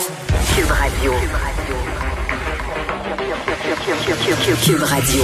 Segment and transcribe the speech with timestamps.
[0.00, 1.12] Cube Radio.
[4.64, 5.22] Cube Radio.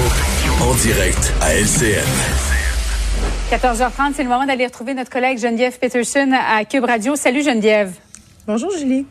[0.61, 2.05] En direct à LCN.
[3.51, 7.17] 14h30, c'est le moment d'aller retrouver notre collègue Geneviève Peterson à Cube Radio.
[7.17, 7.95] Salut Geneviève.
[8.47, 9.07] Bonjour Julie.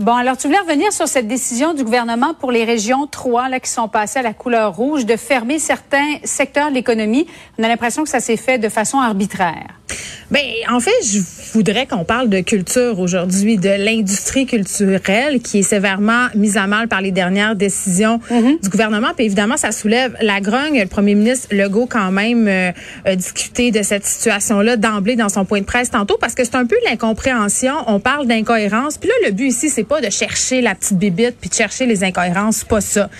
[0.00, 3.60] Bon, alors tu voulais revenir sur cette décision du gouvernement pour les régions 3 là,
[3.60, 7.26] qui sont passées à la couleur rouge de fermer certains secteurs de l'économie.
[7.58, 9.66] On a l'impression que ça s'est fait de façon arbitraire.
[10.30, 10.40] Ben,
[10.70, 11.18] en fait, je
[11.52, 16.86] voudrais qu'on parle de culture aujourd'hui, de l'industrie culturelle qui est sévèrement mise à mal
[16.86, 19.08] par les dernières décisions du gouvernement.
[19.16, 20.80] Puis évidemment, ça soulève la grogne.
[20.80, 22.70] Le premier ministre Legault, quand même, euh,
[23.04, 26.54] a discuté de cette situation-là d'emblée dans son point de presse tantôt parce que c'est
[26.54, 27.74] un peu l'incompréhension.
[27.88, 28.98] On parle d'incohérence.
[28.98, 31.84] Puis là, le but ici, c'est pas de chercher la petite bibite puis de chercher
[31.84, 32.62] les incohérences.
[32.62, 33.10] Pas ça.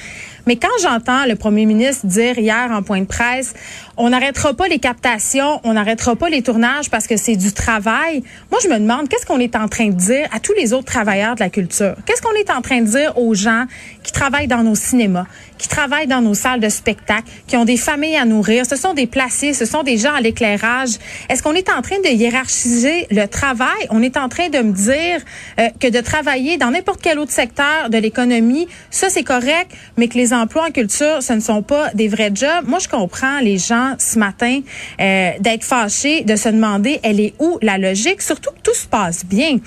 [0.46, 3.54] Mais quand j'entends le premier ministre dire hier en point de presse,
[3.96, 8.22] on n'arrêtera pas les captations, on n'arrêtera pas les tournages parce que c'est du travail.
[8.50, 10.86] Moi, je me demande qu'est-ce qu'on est en train de dire à tous les autres
[10.86, 11.94] travailleurs de la culture?
[12.06, 13.66] Qu'est-ce qu'on est en train de dire aux gens
[14.02, 15.26] qui travaillent dans nos cinémas,
[15.58, 18.64] qui travaillent dans nos salles de spectacle, qui ont des familles à nourrir?
[18.64, 20.90] Ce sont des placés, ce sont des gens à l'éclairage.
[21.28, 23.86] Est-ce qu'on est en train de hiérarchiser le travail?
[23.90, 25.20] On est en train de me dire
[25.58, 30.08] euh, que de travailler dans n'importe quel autre secteur de l'économie, ça c'est correct, mais
[30.08, 32.66] que les emplois en culture, ce ne sont pas des vrais jobs.
[32.66, 34.60] Moi, je comprends les gens ce matin
[35.00, 38.22] euh, d'être fâchés, de se demander, elle est où la logique?
[38.22, 39.58] Surtout que tout se passe bien.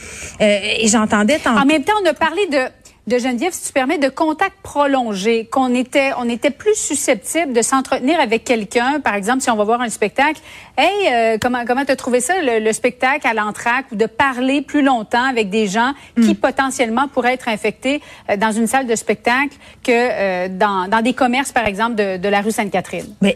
[0.41, 1.59] Euh, et j'entendais tantôt...
[1.59, 5.45] En même temps, on a parlé de de Geneviève, si tu permets, de contact prolongé,
[5.45, 9.65] qu'on était, on était plus susceptible de s'entretenir avec quelqu'un, par exemple, si on va
[9.65, 10.39] voir un spectacle.
[10.77, 14.81] Hey, euh, comment comment t'as trouvé ça le, spectacle à l'entraque ou de parler plus
[14.81, 16.35] longtemps avec des gens qui mm.
[16.35, 21.13] potentiellement pourraient être infectés euh, dans une salle de spectacle que euh, dans, dans des
[21.13, 23.13] commerces, par exemple, de, de la rue Sainte-Catherine.
[23.21, 23.35] Mais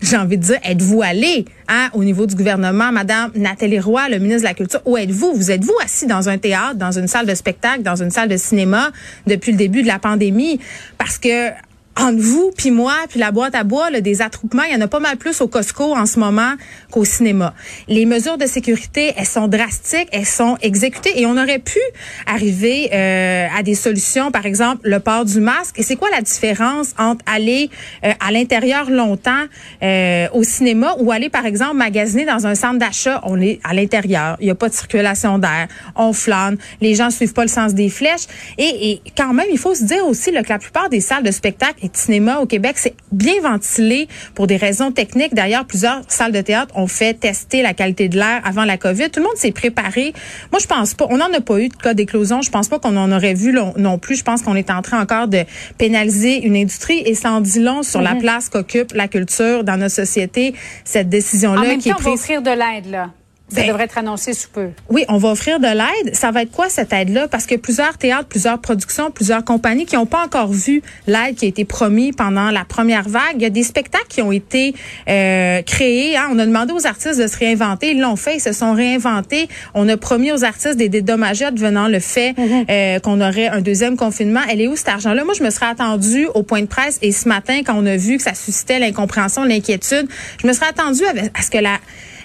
[0.00, 4.18] j'ai envie de dire, êtes-vous allé hein, au niveau du gouvernement, Madame Nathalie Roy, le
[4.18, 5.34] ministre de la Culture, où êtes-vous?
[5.34, 8.36] Vous êtes-vous assis dans un théâtre, dans une salle de spectacle, dans une salle de
[8.36, 8.90] cinéma
[9.26, 10.60] depuis le début de la pandémie?
[10.98, 11.50] Parce que
[11.98, 14.80] entre vous, puis moi, puis la boîte à bois, là, des attroupements, il y en
[14.80, 16.54] a pas mal plus au Costco en ce moment
[16.90, 17.54] qu'au cinéma.
[17.88, 21.80] Les mesures de sécurité, elles sont drastiques, elles sont exécutées et on aurait pu
[22.26, 25.78] arriver euh, à des solutions, par exemple le port du masque.
[25.78, 27.68] Et c'est quoi la différence entre aller
[28.04, 29.44] euh, à l'intérieur longtemps
[29.82, 33.20] euh, au cinéma ou aller, par exemple, magasiner dans un centre d'achat?
[33.24, 35.66] On est à l'intérieur, il n'y a pas de circulation d'air,
[35.96, 38.26] on flâne, les gens suivent pas le sens des flèches.
[38.56, 41.24] Et, et quand même, il faut se dire aussi là, que la plupart des salles
[41.24, 45.34] de spectacle de cinéma au Québec, c'est bien ventilé pour des raisons techniques.
[45.34, 49.10] D'ailleurs, plusieurs salles de théâtre ont fait tester la qualité de l'air avant la COVID.
[49.10, 50.12] Tout le monde s'est préparé.
[50.52, 51.06] Moi, je pense pas.
[51.10, 52.42] On n'en a pas eu de cas d'éclosion.
[52.42, 54.16] Je pense pas qu'on en aurait vu non plus.
[54.16, 55.44] Je pense qu'on est en train encore de
[55.78, 58.20] pénaliser une industrie et ça en dit long sur la mhm.
[58.20, 60.54] place qu'occupe la culture dans notre société.
[60.84, 62.06] Cette décision-là qui est prise.
[62.06, 63.10] On va offrir de l'aide là.
[63.50, 64.68] Ça ben, devrait être annoncé sous peu.
[64.90, 66.14] Oui, on va offrir de l'aide.
[66.14, 67.28] Ça va être quoi cette aide-là?
[67.28, 71.46] Parce que plusieurs théâtres, plusieurs productions, plusieurs compagnies qui n'ont pas encore vu l'aide qui
[71.46, 73.36] a été promise pendant la première vague.
[73.36, 74.74] Il y a des spectacles qui ont été
[75.08, 76.16] euh, créés.
[76.16, 76.28] Hein.
[76.30, 77.92] On a demandé aux artistes de se réinventer.
[77.92, 78.36] Ils l'ont fait.
[78.36, 79.48] Ils se sont réinventés.
[79.74, 82.66] On a promis aux artistes des dédommagements devenant le fait mm-hmm.
[82.70, 84.40] euh, qu'on aurait un deuxième confinement.
[84.50, 85.24] Elle est où cet argent-là?
[85.24, 87.96] Moi, je me serais attendue au point de presse et ce matin, quand on a
[87.96, 90.08] vu que ça suscitait l'incompréhension, l'inquiétude,
[90.42, 91.78] je me serais attendue à ce que la,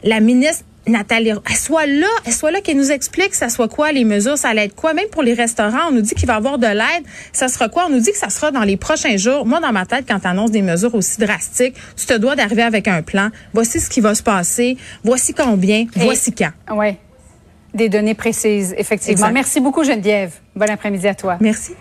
[0.04, 3.92] la ministre Nathalie, elle soit là, elle soit là, qu'elle nous explique ça soit quoi
[3.92, 4.94] les mesures, ça allait être quoi.
[4.94, 7.06] Même pour les restaurants, on nous dit qu'il va y avoir de l'aide.
[7.32, 7.86] Ça sera quoi?
[7.88, 9.46] On nous dit que ça sera dans les prochains jours.
[9.46, 12.64] Moi, dans ma tête, quand tu annonces des mesures aussi drastiques, tu te dois d'arriver
[12.64, 13.30] avec un plan.
[13.54, 14.78] Voici ce qui va se passer.
[15.04, 15.86] Voici combien.
[15.96, 16.52] voici quand.
[16.72, 16.98] Oui.
[17.74, 19.32] Des données précises, effectivement.
[19.32, 20.34] Merci beaucoup, Geneviève.
[20.56, 21.38] Bon après-midi à toi.
[21.40, 21.74] Merci.